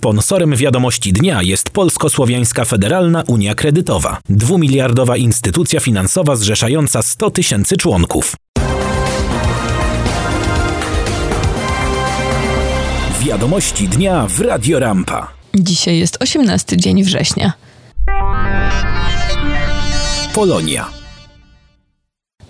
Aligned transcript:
Sponsorem 0.00 0.56
wiadomości 0.56 1.12
dnia 1.12 1.42
jest 1.42 1.70
Polsko-Słowiańska 1.70 2.64
Federalna 2.64 3.22
Unia 3.26 3.54
Kredytowa, 3.54 4.18
dwumiliardowa 4.28 5.16
instytucja 5.16 5.80
finansowa 5.80 6.36
zrzeszająca 6.36 7.02
100 7.02 7.30
tysięcy 7.30 7.76
członków. 7.76 8.36
Wiadomości 13.20 13.88
dnia 13.88 14.26
w 14.28 14.40
Radio 14.40 14.78
Rampa. 14.78 15.28
Dzisiaj 15.54 15.98
jest 15.98 16.22
18 16.22 16.76
dzień 16.76 17.04
września. 17.04 17.52
Polonia. 20.34 20.99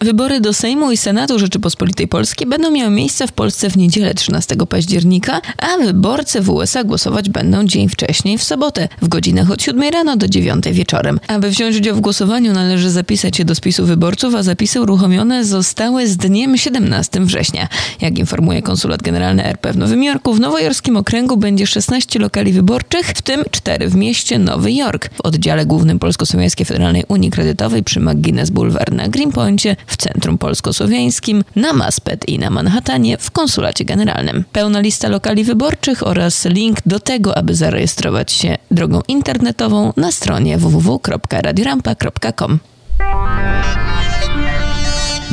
Wybory 0.03 0.41
do 0.41 0.53
Sejmu 0.53 0.93
i 0.93 0.97
Senatu 0.97 1.39
Rzeczypospolitej 1.39 2.09
Polskiej 2.09 2.47
będą 2.47 2.71
miały 2.71 2.91
miejsce 2.91 3.27
w 3.27 3.33
Polsce 3.33 3.71
w 3.71 3.77
niedzielę 3.77 4.15
13 4.15 4.57
października, 4.69 5.41
a 5.59 5.85
wyborcy 5.85 6.41
w 6.41 6.51
USA 6.51 6.85
głosować 6.85 7.29
będą 7.29 7.65
dzień 7.65 7.89
wcześniej, 7.89 8.39
w 8.39 8.45
sobotę, 8.45 8.89
w 9.03 9.09
godzinach 9.09 9.51
od 9.51 9.63
7 9.63 9.83
rano 9.93 10.17
do 10.17 10.29
9 10.29 10.65
wieczorem. 10.73 11.21
Aby 11.29 11.51
wziąć 11.51 11.77
udział 11.77 11.97
w 11.97 12.01
głosowaniu, 12.01 12.53
należy 12.53 12.91
zapisać 12.91 13.37
się 13.37 13.45
do 13.45 13.55
spisu 13.55 13.87
wyborców, 13.87 14.35
a 14.35 14.43
zapisy 14.43 14.81
uruchomione 14.81 15.45
zostały 15.45 16.07
z 16.07 16.17
dniem 16.17 16.57
17 16.57 17.21
września. 17.21 17.69
Jak 18.01 18.19
informuje 18.19 18.63
konsulat 18.63 19.03
generalny 19.03 19.45
RP 19.45 19.73
w 19.73 19.77
Nowym 19.77 20.05
Jorku, 20.05 20.35
w 20.35 20.41
nowojorskim 20.41 20.97
okręgu 20.97 21.37
będzie 21.37 21.67
16 21.67 22.19
lokali 22.19 22.53
wyborczych, 22.53 23.07
w 23.07 23.23
tym 23.23 23.45
4 23.51 23.89
w 23.89 23.97
mieście 23.97 24.39
Nowy 24.39 24.73
Jork. 24.73 25.11
W 25.15 25.21
oddziale 25.21 25.67
głównym 25.67 25.99
Polsko-Słowiańskiej 25.99 26.67
Federalnej 26.67 27.05
Unii 27.09 27.31
Kredytowej 27.31 27.83
przy 27.83 28.01
McGuinness 28.01 28.51
Boulevard 28.51 28.93
na 28.93 29.09
Greenpointie 29.09 29.77
w 29.91 29.97
Centrum 29.97 30.39
Polsko-Słowiańskim, 30.39 31.45
na 31.57 31.73
Maspet 31.73 32.29
i 32.29 32.39
na 32.39 32.51
Manhattanie 32.51 33.19
w 33.19 33.31
Konsulacie 33.31 33.85
Generalnym. 33.85 34.45
Pełna 34.53 34.81
lista 34.81 35.09
lokali 35.09 35.45
wyborczych 35.45 36.07
oraz 36.07 36.45
link 36.45 36.79
do 36.87 37.01
tego, 37.01 37.39
aby 37.39 37.55
zarejestrować 37.55 38.33
się 38.33 38.59
drogą 38.71 39.01
internetową 39.09 39.93
na 39.97 40.13
stronie 40.13 40.59
www.radiorampa.com. 40.59 42.59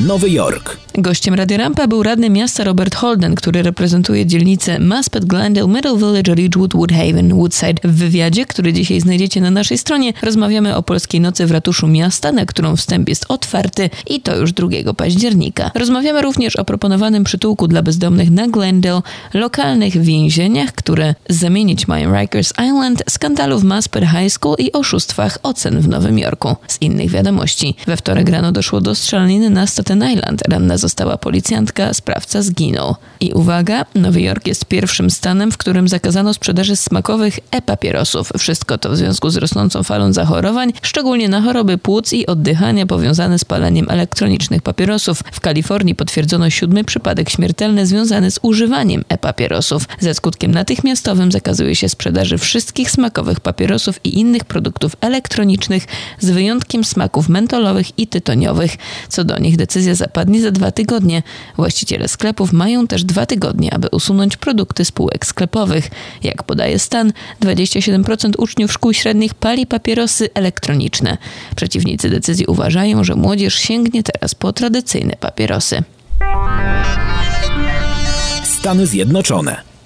Nowy 0.05 0.29
Jork. 0.29 0.77
Gościem 0.99 1.33
Radio 1.33 1.57
Rampa 1.57 1.87
był 1.87 2.03
radny 2.03 2.29
miasta 2.29 2.63
Robert 2.63 2.95
Holden, 2.95 3.35
który 3.35 3.63
reprezentuje 3.63 4.25
dzielnice 4.25 4.79
Maspet, 4.79 5.25
Glendale, 5.25 5.67
Middle 5.67 5.97
Village, 5.97 6.35
Ridgewood, 6.35 6.73
Woodhaven, 6.73 7.33
Woodside. 7.33 7.73
W 7.83 7.91
wywiadzie, 7.91 8.45
który 8.45 8.73
dzisiaj 8.73 9.01
znajdziecie 9.01 9.41
na 9.41 9.51
naszej 9.51 9.77
stronie, 9.77 10.13
rozmawiamy 10.21 10.75
o 10.75 10.83
Polskiej 10.83 11.21
Nocy 11.21 11.45
w 11.45 11.51
ratuszu 11.51 11.87
miasta, 11.87 12.31
na 12.31 12.45
którą 12.45 12.75
wstęp 12.75 13.09
jest 13.09 13.25
otwarty 13.29 13.89
i 14.07 14.21
to 14.21 14.35
już 14.35 14.53
2 14.53 14.93
października. 14.97 15.71
Rozmawiamy 15.75 16.21
również 16.21 16.55
o 16.55 16.65
proponowanym 16.65 17.23
przytułku 17.23 17.67
dla 17.67 17.81
bezdomnych 17.81 18.31
na 18.31 18.47
Glendale, 18.47 19.01
lokalnych 19.33 20.01
więzieniach, 20.01 20.71
które 20.71 21.15
zamienić 21.29 21.87
mają 21.87 22.19
Rikers 22.19 22.53
Island, 22.67 23.03
skandalów 23.09 23.63
Maspet 23.63 24.03
High 24.03 24.33
School 24.33 24.55
i 24.59 24.71
oszustwach 24.71 25.37
ocen 25.43 25.81
w 25.81 25.87
Nowym 25.87 26.19
Jorku. 26.19 26.55
Z 26.67 26.81
innych 26.81 27.09
wiadomości. 27.11 27.75
We 27.87 27.97
wtorek 27.97 28.29
rano 28.29 28.51
doszło 28.51 28.81
do 28.81 28.95
strzelaniny 28.95 29.49
na 29.49 29.67
Staten 29.87 30.11
Island. 30.11 30.41
Ranna 30.49 30.77
została 30.77 31.17
policjantka, 31.17 31.93
sprawca 31.93 32.41
zginął. 32.41 32.95
I 33.19 33.33
uwaga, 33.33 33.85
Nowy 33.95 34.21
Jork 34.21 34.47
jest 34.47 34.65
pierwszym 34.65 35.09
stanem, 35.09 35.51
w 35.51 35.57
którym 35.57 35.87
zakazano 35.87 36.33
sprzedaży 36.33 36.75
smakowych 36.75 37.39
e-papierosów. 37.51 38.31
Wszystko 38.37 38.77
to 38.77 38.89
w 38.89 38.97
związku 38.97 39.29
z 39.29 39.37
rosnącą 39.37 39.83
falą 39.83 40.13
zachorowań, 40.13 40.73
szczególnie 40.81 41.29
na 41.29 41.41
choroby 41.41 41.77
płuc 41.77 42.13
i 42.13 42.25
oddychania 42.25 42.85
powiązane 42.85 43.39
z 43.39 43.45
paleniem 43.45 43.85
elektronicznych 43.89 44.61
papierosów. 44.61 45.23
W 45.31 45.39
Kalifornii 45.39 45.95
potwierdzono 45.95 46.49
siódmy 46.49 46.83
przypadek 46.83 47.29
śmiertelny 47.29 47.85
związany 47.85 48.31
z 48.31 48.39
używaniem 48.41 49.03
e-papierosów. 49.09 49.83
Ze 49.99 50.13
skutkiem 50.13 50.51
natychmiastowym 50.51 51.31
zakazuje 51.31 51.75
się 51.75 51.89
sprzedaży 51.89 52.37
wszystkich 52.37 52.91
smakowych 52.91 53.39
papierosów 53.39 53.99
i 54.03 54.19
innych 54.19 54.45
produktów 54.45 54.95
elektronicznych, 55.01 55.85
z 56.19 56.29
wyjątkiem 56.29 56.83
smaków 56.83 57.29
mentolowych 57.29 57.99
i 57.99 58.07
tytoniowych. 58.07 58.77
Co 59.09 59.23
do 59.23 59.37
nich 59.39 59.57
decyzja 59.77 59.95
zapadnie 59.95 60.41
za 60.41 60.51
dwa 60.51 60.71
tygodnie. 60.71 61.23
Właściciele 61.57 62.07
sklepów 62.07 62.53
mają 62.53 62.87
też 62.87 63.03
dwa 63.03 63.25
tygodnie, 63.25 63.73
aby 63.73 63.87
usunąć 63.91 64.37
produkty 64.37 64.85
spółek 64.85 65.25
sklepowych. 65.25 65.89
Jak 66.23 66.43
podaje 66.43 66.79
stan, 66.79 67.13
27% 67.41 68.31
uczniów 68.37 68.71
szkół 68.71 68.93
średnich 68.93 69.33
pali 69.33 69.67
papierosy 69.67 70.29
elektroniczne. 70.33 71.17
Przeciwnicy 71.55 72.09
decyzji 72.09 72.45
uważają, 72.45 73.03
że 73.03 73.15
młodzież 73.15 73.55
sięgnie 73.55 74.03
teraz 74.03 74.35
po 74.35 74.53
tradycyjne 74.53 75.13
papierosy. 75.19 75.83
Stany 78.43 78.87
Zjednoczone. 78.87 79.76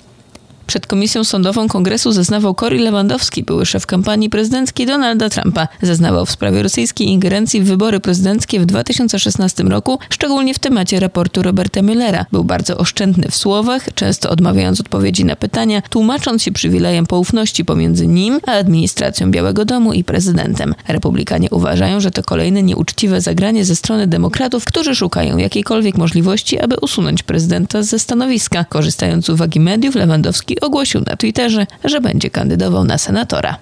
Przed 0.72 0.88
komisją 0.88 1.24
sądową 1.24 1.68
kongresu 1.68 2.12
zeznawał 2.12 2.56
Cory 2.56 2.78
Lewandowski, 2.78 3.44
były 3.44 3.66
szef 3.66 3.86
kampanii 3.86 4.30
prezydenckiej 4.30 4.88
Donalda 4.88 5.30
Trumpa. 5.30 5.68
Zeznawał 5.82 6.26
w 6.26 6.32
sprawie 6.32 6.64
rosyjskiej 6.64 7.08
ingerencji 7.08 7.62
w 7.62 7.66
wybory 7.66 8.00
prezydenckie 8.00 8.60
w 8.60 8.66
2016 8.66 9.64
roku, 9.64 10.00
szczególnie 10.10 10.54
w 10.54 10.60
temacie 10.60 11.00
raportu 11.00 11.44
Roberta 11.44 11.82
Müllera. 11.82 12.26
Był 12.32 12.44
bardzo 12.44 12.78
oszczędny 12.78 13.28
w 13.30 13.36
słowach, 13.36 13.94
często 13.96 14.30
odmawiając 14.30 14.80
odpowiedzi 14.80 15.26
na 15.26 15.36
pytania, 15.36 15.82
tłumacząc 15.90 16.44
się 16.44 16.52
przywilejem 16.52 17.06
poufności 17.06 17.66
pomiędzy 17.66 18.08
nim 18.08 18.40
a 18.48 18.52
administracją 18.52 19.32
Białego 19.32 19.66
Domu 19.66 19.94
i 19.94 20.04
prezydentem. 20.04 20.76
Republikanie 20.88 21.50
uważają, 21.50 22.00
że 22.00 22.12
to 22.12 22.24
kolejne 22.24 22.64
nieuczciwe 22.64 23.22
zagranie 23.22 23.66
ze 23.66 23.76
strony 23.76 24.08
demokratów, 24.08 24.66
którzy 24.66 24.96
szukają 24.96 25.38
jakiejkolwiek 25.38 25.98
możliwości, 25.98 26.60
aby 26.60 26.76
usunąć 26.82 27.24
prezydenta 27.24 27.84
ze 27.84 28.00
stanowiska. 28.00 28.64
Korzystając 28.64 29.26
z 29.26 29.30
uwagi 29.30 29.60
mediów, 29.60 29.96
Lewandowski 29.96 30.61
ogłosił 30.64 31.02
na 31.08 31.16
Twitterze, 31.16 31.66
że 31.84 32.02
będzie 32.02 32.30
kandydował 32.30 32.84
na 32.84 32.98
senatora. 32.98 33.58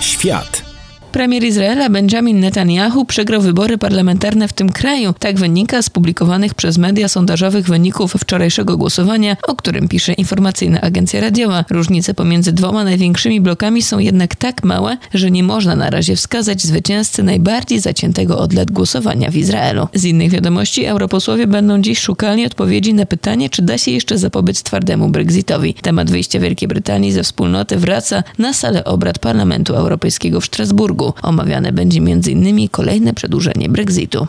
Świat. 0.00 0.69
Premier 1.12 1.44
Izraela 1.44 1.88
Benjamin 1.88 2.40
Netanyahu 2.40 3.04
przegrał 3.04 3.40
wybory 3.40 3.78
parlamentarne 3.78 4.48
w 4.48 4.52
tym 4.52 4.72
kraju. 4.72 5.14
Tak 5.18 5.38
wynika 5.38 5.82
z 5.82 5.90
publikowanych 5.90 6.54
przez 6.54 6.78
media 6.78 7.08
sondażowych 7.08 7.66
wyników 7.66 8.12
wczorajszego 8.12 8.76
głosowania, 8.76 9.36
o 9.48 9.56
którym 9.56 9.88
pisze 9.88 10.12
informacyjna 10.12 10.80
agencja 10.80 11.20
radiowa. 11.20 11.64
Różnice 11.70 12.14
pomiędzy 12.14 12.52
dwoma 12.52 12.84
największymi 12.84 13.40
blokami 13.40 13.82
są 13.82 13.98
jednak 13.98 14.34
tak 14.34 14.64
małe, 14.64 14.96
że 15.14 15.30
nie 15.30 15.42
można 15.42 15.76
na 15.76 15.90
razie 15.90 16.16
wskazać 16.16 16.62
zwycięzcy 16.62 17.22
najbardziej 17.22 17.80
zaciętego 17.80 18.38
od 18.38 18.52
lat 18.52 18.70
głosowania 18.70 19.30
w 19.30 19.36
Izraelu. 19.36 19.88
Z 19.94 20.04
innych 20.04 20.30
wiadomości 20.30 20.84
europosłowie 20.84 21.46
będą 21.46 21.82
dziś 21.82 21.98
szukali 21.98 22.46
odpowiedzi 22.46 22.94
na 22.94 23.06
pytanie, 23.06 23.50
czy 23.50 23.62
da 23.62 23.78
się 23.78 23.90
jeszcze 23.90 24.18
zapobiec 24.18 24.62
twardemu 24.62 25.08
Brexitowi. 25.08 25.74
Temat 25.74 26.10
wyjścia 26.10 26.40
Wielkiej 26.40 26.68
Brytanii 26.68 27.12
ze 27.12 27.22
wspólnoty 27.22 27.76
wraca 27.76 28.22
na 28.38 28.52
salę 28.52 28.84
obrad 28.84 29.18
Parlamentu 29.18 29.74
Europejskiego 29.74 30.40
w 30.40 30.44
Strasburgu. 30.44 30.99
Omawiane 31.22 31.72
będzie 31.72 32.00
m.in. 32.00 32.68
kolejne 32.68 33.14
przedłużenie 33.14 33.68
Brexitu. 33.68 34.26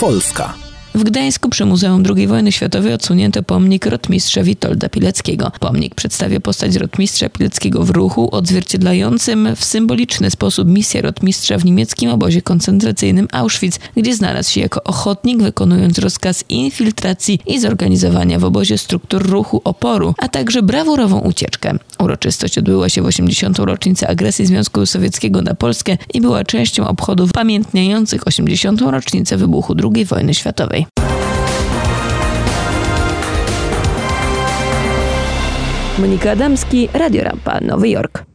Polska. 0.00 0.65
W 0.96 1.04
Gdańsku 1.04 1.48
przy 1.48 1.64
Muzeum 1.64 2.02
II 2.16 2.26
Wojny 2.26 2.52
Światowej 2.52 2.92
odsunięto 2.92 3.42
pomnik 3.42 3.86
rotmistrza 3.86 4.42
Witolda 4.42 4.88
Pileckiego. 4.88 5.52
Pomnik 5.60 5.94
przedstawia 5.94 6.40
postać 6.40 6.76
rotmistrza 6.76 7.28
Pileckiego 7.28 7.84
w 7.84 7.90
ruchu, 7.90 8.28
odzwierciedlającym 8.32 9.56
w 9.56 9.64
symboliczny 9.64 10.30
sposób 10.30 10.68
misję 10.68 11.02
rotmistrza 11.02 11.58
w 11.58 11.64
niemieckim 11.64 12.10
obozie 12.10 12.42
koncentracyjnym 12.42 13.28
Auschwitz, 13.32 13.78
gdzie 13.96 14.14
znalazł 14.14 14.52
się 14.52 14.60
jako 14.60 14.84
ochotnik, 14.84 15.42
wykonując 15.42 15.98
rozkaz 15.98 16.44
infiltracji 16.48 17.40
i 17.46 17.60
zorganizowania 17.60 18.38
w 18.38 18.44
obozie 18.44 18.78
struktur 18.78 19.30
ruchu 19.30 19.60
oporu, 19.64 20.14
a 20.18 20.28
także 20.28 20.62
brawurową 20.62 21.18
ucieczkę. 21.18 21.78
Uroczystość 21.98 22.58
odbyła 22.58 22.88
się 22.88 23.02
w 23.02 23.06
80. 23.06 23.58
rocznicę 23.58 24.08
agresji 24.08 24.46
Związku 24.46 24.86
Sowieckiego 24.86 25.42
na 25.42 25.54
Polskę 25.54 25.96
i 26.14 26.20
była 26.20 26.44
częścią 26.44 26.88
obchodów 26.88 27.32
pamiętniających 27.32 28.26
80. 28.26 28.80
rocznicę 28.80 29.36
wybuchu 29.36 29.74
II 29.94 30.04
wojny 30.04 30.34
światowej. 30.34 30.85
Monika 35.98 36.32
Adamski, 36.32 36.90
Radio 36.92 37.24
Rampa, 37.24 37.58
Nowy 37.60 37.96
Jork. 37.96 38.25